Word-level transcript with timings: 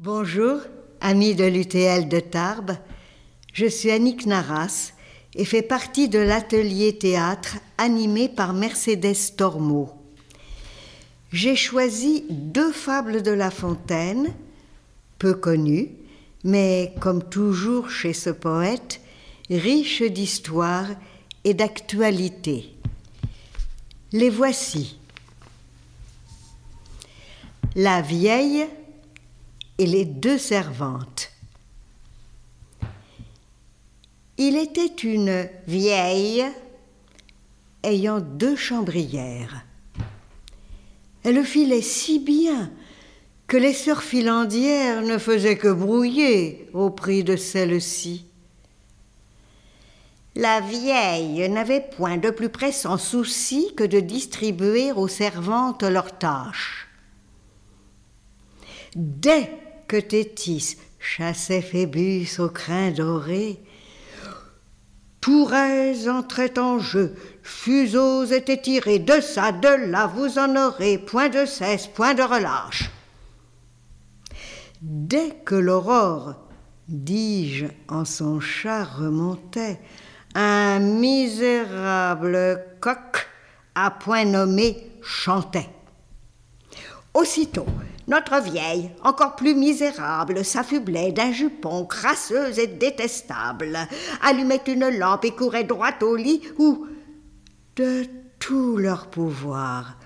Bonjour, 0.00 0.60
amis 1.00 1.34
de 1.34 1.44
l'UTL 1.44 2.08
de 2.08 2.20
Tarbes. 2.20 2.76
Je 3.52 3.66
suis 3.66 3.90
Annick 3.90 4.26
Naras 4.26 4.92
et 5.34 5.44
fais 5.44 5.60
partie 5.60 6.08
de 6.08 6.20
l'atelier 6.20 6.96
théâtre 6.96 7.56
animé 7.78 8.28
par 8.28 8.54
Mercedes 8.54 9.34
Tormeau. 9.36 9.90
J'ai 11.32 11.56
choisi 11.56 12.26
deux 12.30 12.70
fables 12.70 13.24
de 13.24 13.32
La 13.32 13.50
Fontaine, 13.50 14.32
peu 15.18 15.34
connues, 15.34 15.90
mais 16.44 16.94
comme 17.00 17.28
toujours 17.28 17.90
chez 17.90 18.12
ce 18.12 18.30
poète, 18.30 19.00
riches 19.50 20.04
d'histoire 20.04 20.86
et 21.42 21.54
d'actualité. 21.54 22.72
Les 24.12 24.30
voici. 24.30 24.96
La 27.74 28.00
vieille 28.00 28.64
et 29.78 29.86
les 29.86 30.04
deux 30.04 30.38
servantes. 30.38 31.30
Il 34.36 34.56
était 34.56 34.86
une 34.86 35.48
vieille 35.66 36.44
ayant 37.82 38.20
deux 38.20 38.56
chambrières. 38.56 39.64
Elle 41.24 41.44
filait 41.44 41.82
si 41.82 42.18
bien 42.18 42.70
que 43.46 43.56
les 43.56 43.72
sœurs 43.72 44.02
filandières 44.02 45.02
ne 45.02 45.18
faisaient 45.18 45.56
que 45.56 45.72
brouiller 45.72 46.68
au 46.72 46.90
prix 46.90 47.24
de 47.24 47.36
celle-ci. 47.36 48.26
La 50.36 50.60
vieille 50.60 51.48
n'avait 51.48 51.80
point 51.96 52.16
de 52.16 52.30
plus 52.30 52.48
pressant 52.48 52.98
souci 52.98 53.74
que 53.76 53.82
de 53.82 53.98
distribuer 53.98 54.92
aux 54.92 55.08
servantes 55.08 55.82
leurs 55.82 56.16
tâches. 56.16 56.86
Dès 58.94 59.50
que 59.88 59.96
Tétis 59.96 60.76
chassait 61.00 61.62
Phébus 61.62 62.28
au 62.38 62.48
crin 62.48 62.90
doré, 62.90 63.58
Tourelles 65.20 66.08
entraient 66.08 66.58
en 66.58 66.78
jeu, 66.78 67.14
fuseaux 67.42 68.24
étaient 68.24 68.60
tirés, 68.60 69.00
de 69.00 69.20
ça, 69.20 69.50
de 69.50 69.90
là, 69.90 70.06
vous 70.06 70.38
en 70.38 70.54
aurez, 70.54 70.98
point 70.98 71.28
de 71.28 71.44
cesse, 71.44 71.86
point 71.88 72.14
de 72.14 72.22
relâche. 72.22 72.90
Dès 74.80 75.30
que 75.44 75.56
l'aurore, 75.56 76.36
dis-je, 76.86 77.66
en 77.88 78.04
son 78.04 78.38
char 78.38 78.98
remontait, 78.98 79.80
un 80.34 80.78
misérable 80.78 82.64
coq 82.80 83.26
à 83.74 83.90
point 83.90 84.24
nommé 84.24 84.92
chantait. 85.02 85.68
Aussitôt, 87.12 87.66
notre 88.08 88.40
vieille, 88.42 88.90
encore 89.02 89.36
plus 89.36 89.54
misérable, 89.54 90.44
s'affublait 90.44 91.12
d'un 91.12 91.30
jupon 91.30 91.84
crasseuse 91.84 92.58
et 92.58 92.66
détestable, 92.66 93.78
allumait 94.22 94.62
une 94.66 94.88
lampe 94.88 95.26
et 95.26 95.30
courait 95.30 95.64
droit 95.64 95.92
au 96.02 96.16
lit 96.16 96.42
où, 96.58 96.86
de 97.76 98.04
tout 98.38 98.78
leur 98.78 99.08
pouvoir, 99.08 99.98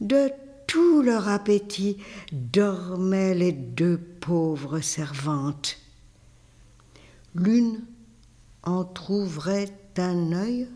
de 0.00 0.30
tout 0.66 1.02
leur 1.02 1.28
appétit, 1.28 1.98
dormaient 2.32 3.34
les 3.34 3.52
deux 3.52 3.98
pauvres 3.98 4.80
servantes. 4.80 5.78
L'une 7.34 7.84
entr'ouvrait 8.62 9.72
un 9.96 10.32
œil, 10.32 10.68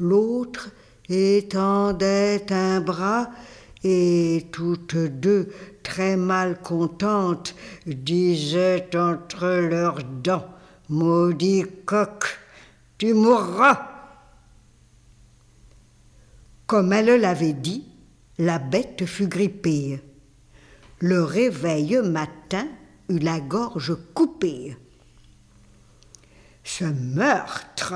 l'autre 0.00 0.70
étendait 1.08 2.46
un 2.50 2.80
bras, 2.80 3.30
et 3.84 4.46
toutes 4.52 4.96
deux, 4.96 5.48
très 5.82 6.16
mal 6.16 6.60
contentes, 6.60 7.54
disaient 7.86 8.90
entre 8.96 9.46
leurs 9.46 10.02
dents 10.02 10.48
Maudit 10.88 11.64
coq, 11.84 12.24
tu 12.96 13.12
mourras. 13.12 13.88
Comme 16.66 16.92
elle 16.92 17.20
l'avait 17.20 17.52
dit, 17.52 17.84
la 18.38 18.58
bête 18.58 19.04
fut 19.04 19.28
grippée. 19.28 20.00
Le 21.00 21.22
réveil 21.22 22.00
matin 22.02 22.66
eut 23.08 23.18
la 23.18 23.38
gorge 23.40 23.96
coupée. 24.14 24.76
Ce 26.64 26.84
meurtre 26.84 27.94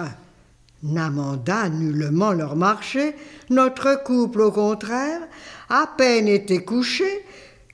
n'amenda 0.82 1.68
nullement 1.68 2.32
leur 2.32 2.56
marché, 2.56 3.14
notre 3.50 4.02
couple, 4.02 4.40
au 4.40 4.52
contraire, 4.52 5.20
à 5.68 5.86
peine 5.96 6.28
était 6.28 6.64
couché, 6.64 7.24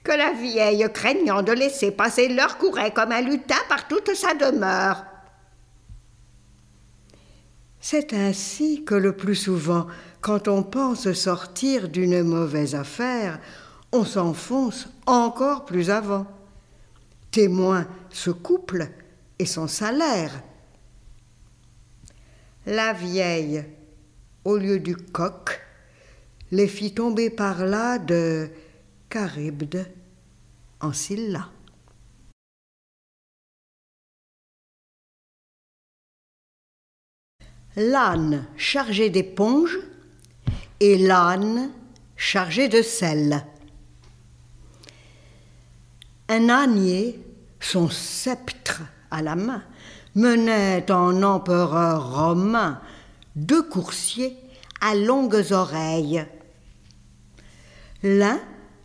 que 0.04 0.12
la 0.12 0.32
vieille, 0.32 0.86
craignant 0.92 1.42
de 1.42 1.52
laisser 1.52 1.90
passer 1.90 2.28
l'heure, 2.28 2.58
courait 2.58 2.92
comme 2.92 3.12
un 3.12 3.20
lutin 3.20 3.56
par 3.68 3.88
toute 3.88 4.14
sa 4.14 4.34
demeure. 4.34 5.04
C'est 7.80 8.12
ainsi 8.12 8.84
que 8.84 8.94
le 8.94 9.12
plus 9.12 9.36
souvent, 9.36 9.86
quand 10.20 10.48
on 10.48 10.62
pense 10.62 11.12
sortir 11.12 11.88
d'une 11.88 12.22
mauvaise 12.22 12.74
affaire, 12.74 13.38
on 13.92 14.04
s'enfonce 14.04 14.88
encore 15.06 15.64
plus 15.64 15.90
avant. 15.90 16.26
Témoin 17.30 17.86
ce 18.10 18.30
couple 18.30 18.88
et 19.38 19.46
son 19.46 19.68
salaire 19.68 20.42
la 22.68 22.92
vieille, 22.92 23.64
au 24.44 24.58
lieu 24.58 24.78
du 24.78 24.94
coq, 24.94 25.58
les 26.50 26.68
fit 26.68 26.92
tomber 26.92 27.30
par 27.30 27.64
là 27.64 27.98
de 27.98 28.50
Charybde 29.10 29.90
en 30.80 30.92
Scylla. 30.92 31.48
L'âne 37.76 38.46
chargé 38.58 39.08
d'éponge 39.08 39.78
et 40.80 40.98
l'âne 40.98 41.70
chargé 42.16 42.68
de 42.68 42.82
sel. 42.82 43.46
Un 46.28 46.50
ânier, 46.50 47.18
son 47.60 47.88
sceptre 47.88 48.82
à 49.10 49.22
la 49.22 49.36
main, 49.36 49.64
menait 50.14 50.90
en 50.90 51.22
empereur 51.22 52.26
romain 52.26 52.80
deux 53.36 53.62
coursiers 53.62 54.36
à 54.80 54.94
longues 54.94 55.44
oreilles. 55.50 56.24
L'un, 58.02 58.40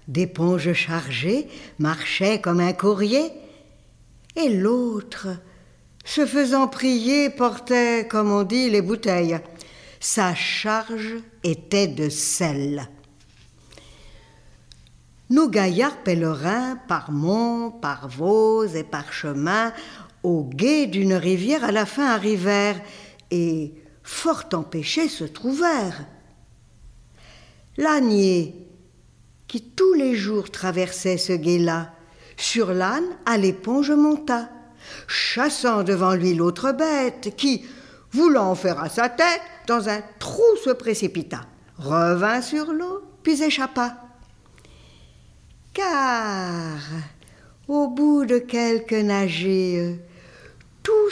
d'éponges 0.07 0.73
chargées, 0.73 1.47
marchait 1.79 2.41
comme 2.41 2.59
un 2.59 2.73
courrier, 2.73 3.31
et 4.35 4.49
l'autre, 4.49 5.27
se 6.05 6.25
faisant 6.25 6.67
prier, 6.67 7.29
portait, 7.29 8.07
comme 8.09 8.31
on 8.31 8.43
dit, 8.43 8.69
les 8.69 8.81
bouteilles. 8.81 9.39
Sa 9.99 10.35
charge 10.35 11.15
était 11.43 11.87
de 11.87 12.09
sel. 12.09 12.87
Nos 15.29 15.49
gaillards 15.49 16.03
pèlerins, 16.03 16.77
par 16.87 17.11
monts, 17.11 17.71
par 17.71 18.09
vaux 18.09 18.65
et 18.65 18.83
par 18.83 19.13
chemins, 19.13 19.71
au 20.23 20.43
gué 20.43 20.87
d'une 20.87 21.13
rivière 21.13 21.63
à 21.63 21.71
la 21.71 21.85
fin 21.85 22.07
arrivèrent, 22.07 22.81
et 23.31 23.73
fort 24.03 24.45
empêchés 24.53 25.09
se 25.09 25.23
trouvèrent. 25.23 26.05
L'ânier, 27.77 28.55
qui 29.47 29.61
tous 29.61 29.93
les 29.93 30.15
jours 30.15 30.49
traversait 30.49 31.17
ce 31.17 31.33
gué-là, 31.33 31.93
sur 32.37 32.73
l'âne 32.73 33.05
à 33.25 33.37
l'éponge 33.37 33.91
monta, 33.91 34.49
chassant 35.07 35.83
devant 35.83 36.15
lui 36.15 36.33
l'autre 36.33 36.71
bête, 36.71 37.35
qui, 37.35 37.65
voulant 38.11 38.51
en 38.51 38.55
faire 38.55 38.79
à 38.79 38.89
sa 38.89 39.09
tête, 39.09 39.41
dans 39.67 39.89
un 39.89 40.01
trou 40.19 40.43
se 40.63 40.71
précipita, 40.71 41.41
revint 41.77 42.41
sur 42.41 42.71
l'eau, 42.71 43.01
puis 43.23 43.41
échappa. 43.41 43.97
Car, 45.73 46.77
au 47.67 47.87
bout 47.87 48.25
de 48.25 48.37
quelques 48.37 48.93
nagées, 48.93 49.99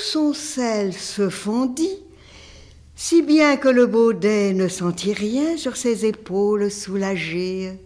son 0.01 0.33
sel 0.33 0.93
se 0.93 1.29
fondit, 1.29 1.99
si 2.95 3.21
bien 3.21 3.57
que 3.57 3.69
le 3.69 3.85
baudet 3.85 4.53
ne 4.53 4.67
sentit 4.67 5.13
rien 5.13 5.57
sur 5.57 5.77
ses 5.77 6.05
épaules 6.05 6.71
soulagées. 6.71 7.79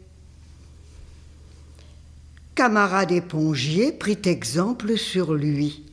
Camarade 2.56 3.12
épongier 3.12 3.92
prit 3.92 4.22
exemple 4.24 4.98
sur 4.98 5.34
lui. 5.34 5.84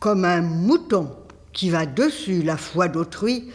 Comme 0.00 0.24
un 0.24 0.42
mouton 0.42 1.14
qui 1.52 1.70
va 1.70 1.86
dessus 1.86 2.42
la 2.42 2.56
foi 2.56 2.88
d'autrui, 2.88 3.48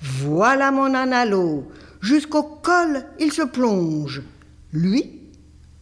voilà 0.00 0.72
mon 0.72 0.94
analo, 0.94 1.70
jusqu'au 2.00 2.42
col 2.42 3.04
il 3.20 3.32
se 3.32 3.42
plonge, 3.42 4.22
lui, 4.72 5.20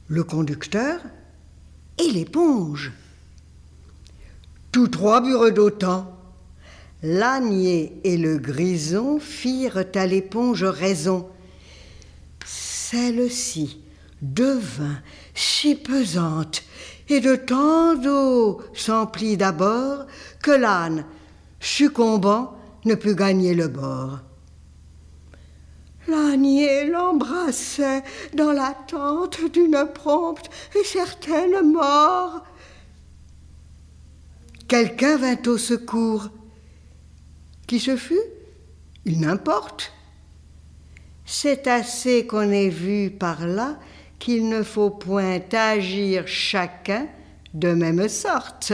le 0.09 0.25
conducteur 0.25 1.01
et 1.99 2.11
l'éponge. 2.11 2.93
Tous 4.73 4.89
trois 4.89 5.21
burent 5.21 5.53
d'autant. 5.53 6.17
L'ânier 7.03 8.01
et 8.05 8.17
le 8.17 8.39
grison 8.39 9.19
firent 9.19 9.85
à 9.95 10.07
l'éponge 10.07 10.65
raison. 10.65 11.29
Celle-ci 12.45 13.81
devint 14.23 14.99
si 15.35 15.75
pesante 15.75 16.63
et 17.09 17.21
de 17.21 17.37
tant 17.37 17.95
d'eau 17.95 18.63
s'emplit 18.75 19.37
d'abord 19.37 20.07
que 20.43 20.51
l'âne, 20.51 21.05
succombant, 21.59 22.57
ne 22.85 22.95
put 22.95 23.15
gagner 23.15 23.55
le 23.55 23.69
bord. 23.69 24.21
L'ânier 26.09 26.87
l'embrassait 26.87 28.03
dans 28.35 28.53
l'attente 28.53 29.39
d'une 29.53 29.87
prompte 29.95 30.51
et 30.79 30.85
certaine 30.85 31.73
mort. 31.73 32.45
Quelqu'un 34.71 35.17
vint 35.17 35.43
au 35.49 35.59
secours. 35.59 36.29
Qui 37.67 37.81
ce 37.81 37.97
fut? 37.97 38.23
Il 39.05 39.19
n'importe. 39.19 39.93
C'est 41.27 41.67
assez 41.67 42.25
qu'on 42.25 42.53
ait 42.53 42.69
vu 42.69 43.11
par 43.11 43.49
là 43.49 43.81
qu'il 44.21 44.49
ne 44.49 44.63
faut 44.63 44.91
point 44.91 45.41
agir 45.51 46.29
chacun 46.29 47.09
de 47.53 47.73
même 47.73 48.09
sorte. 48.09 48.73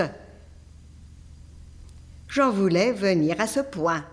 J'en 2.28 2.50
voulais 2.50 2.92
venir 2.92 3.40
à 3.40 3.46
ce 3.46 3.60
point. 3.60 4.04